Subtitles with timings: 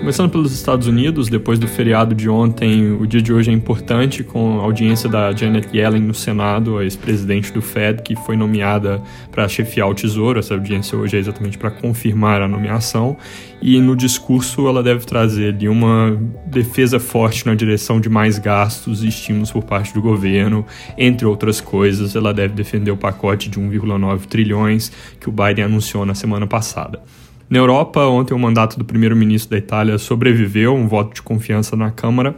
[0.00, 4.24] Começando pelos Estados Unidos, depois do feriado de ontem, o dia de hoje é importante
[4.24, 9.02] com a audiência da Janet Yellen no Senado, a ex-presidente do Fed, que foi nomeada
[9.30, 10.38] para chefiar o Tesouro.
[10.38, 13.14] Essa audiência hoje é exatamente para confirmar a nomeação.
[13.60, 19.08] E no discurso ela deve trazer uma defesa forte na direção de mais gastos e
[19.08, 20.64] estímulos por parte do governo,
[20.96, 22.16] entre outras coisas.
[22.16, 24.90] Ela deve defender o pacote de 1,9 trilhões
[25.20, 27.02] que o Biden anunciou na semana passada.
[27.50, 31.90] Na Europa, ontem o mandato do primeiro-ministro da Itália sobreviveu, um voto de confiança na
[31.90, 32.36] Câmara,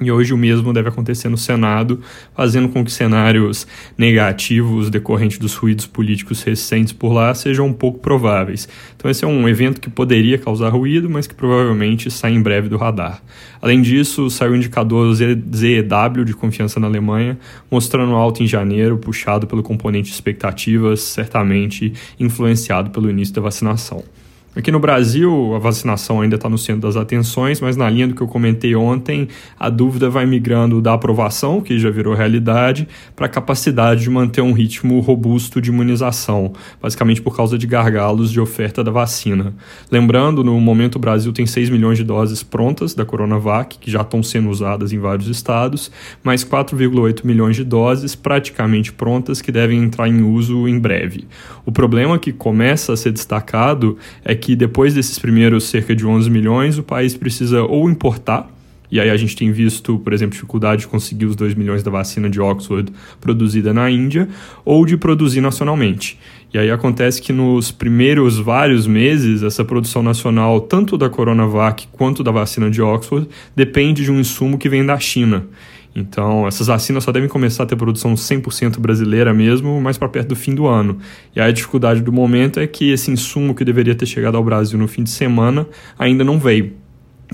[0.00, 2.00] e hoje o mesmo deve acontecer no Senado,
[2.36, 3.66] fazendo com que cenários
[3.98, 8.68] negativos decorrentes dos ruídos políticos recentes por lá sejam um pouco prováveis.
[8.96, 12.68] Então, esse é um evento que poderia causar ruído, mas que provavelmente sai em breve
[12.68, 13.20] do radar.
[13.60, 17.36] Além disso, saiu o indicador ZEW de confiança na Alemanha,
[17.68, 24.04] mostrando alto em janeiro, puxado pelo componente expectativas, certamente influenciado pelo início da vacinação.
[24.56, 28.14] Aqui no Brasil, a vacinação ainda está no centro das atenções, mas na linha do
[28.14, 29.26] que eu comentei ontem,
[29.58, 34.42] a dúvida vai migrando da aprovação, que já virou realidade, para a capacidade de manter
[34.42, 39.52] um ritmo robusto de imunização, basicamente por causa de gargalos de oferta da vacina.
[39.90, 44.02] Lembrando, no momento o Brasil tem 6 milhões de doses prontas da Coronavac, que já
[44.02, 45.90] estão sendo usadas em vários estados,
[46.22, 51.26] mais 4,8 milhões de doses praticamente prontas que devem entrar em uso em breve.
[51.66, 56.06] O problema que começa a ser destacado é que que depois desses primeiros cerca de
[56.06, 58.46] 11 milhões, o país precisa ou importar,
[58.90, 61.90] e aí a gente tem visto, por exemplo, dificuldade de conseguir os 2 milhões da
[61.90, 64.28] vacina de Oxford produzida na Índia,
[64.62, 66.18] ou de produzir nacionalmente.
[66.52, 72.22] E aí acontece que nos primeiros vários meses, essa produção nacional, tanto da Coronavac quanto
[72.22, 75.46] da vacina de Oxford, depende de um insumo que vem da China.
[75.94, 80.28] Então, essas vacinas só devem começar a ter produção 100% brasileira mesmo, mais para perto
[80.28, 80.98] do fim do ano.
[81.34, 84.42] E aí a dificuldade do momento é que esse insumo que deveria ter chegado ao
[84.42, 85.66] Brasil no fim de semana
[85.98, 86.83] ainda não veio.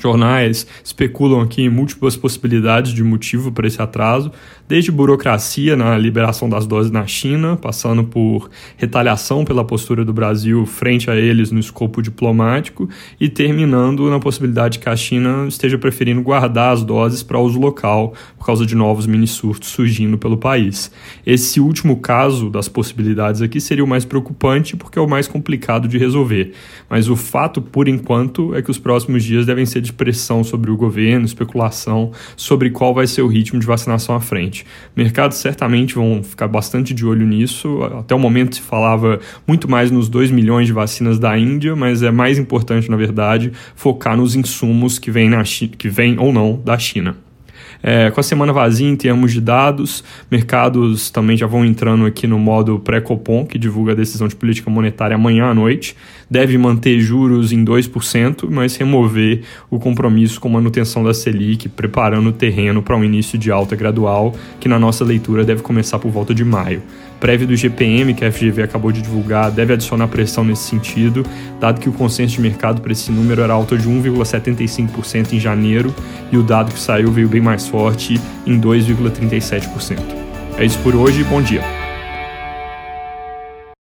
[0.03, 4.33] Jornais especulam aqui em múltiplas possibilidades de motivo para esse atraso,
[4.69, 10.65] desde burocracia na liberação das doses na China, passando por retaliação pela postura do Brasil
[10.65, 12.89] frente a eles no escopo diplomático
[13.21, 18.15] e terminando na possibilidade que a China esteja preferindo guardar as doses para uso local
[18.39, 20.91] por causa de novos mini-surtos surgindo pelo país.
[21.27, 25.89] Esse último caso das possibilidades aqui seria o mais preocupante porque é o mais complicado
[25.89, 26.53] de resolver,
[26.89, 30.71] mas o fato, por enquanto, é que os próximos dias devem ser de pressão sobre
[30.71, 34.65] o governo, especulação sobre qual vai ser o ritmo de vacinação à frente.
[34.97, 37.83] Mercados certamente vão ficar bastante de olho nisso.
[37.99, 42.03] Até o momento se falava muito mais nos 2 milhões de vacinas da Índia, mas
[42.03, 45.31] é mais importante, na verdade, focar nos insumos que vêm,
[46.19, 47.30] ou não da China.
[47.83, 52.27] É, com a semana vazia em termos de dados, mercados também já vão entrando aqui
[52.27, 55.97] no modo pré-copom, que divulga a decisão de política monetária amanhã à noite.
[56.31, 62.33] Deve manter juros em 2%, mas remover o compromisso com manutenção da Selic, preparando o
[62.33, 66.35] terreno para um início de alta gradual, que na nossa leitura deve começar por volta
[66.35, 66.83] de maio
[67.21, 71.25] prévia do GPM que a FGV acabou de divulgar deve adicionar pressão nesse sentido,
[71.61, 75.95] dado que o consenso de mercado para esse número era alto de 1,75% em janeiro
[76.33, 79.99] e o dado que saiu veio bem mais forte em 2,37%.
[80.59, 81.80] É isso por hoje, bom dia.